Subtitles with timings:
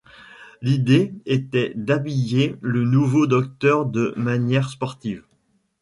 [0.63, 5.21] L'idée était d'habiller le nouveau Docteur de manière sportive.